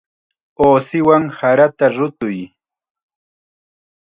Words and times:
Uusiwan 0.65 1.23
sarata 1.37 1.85
rutuy. 1.95 2.39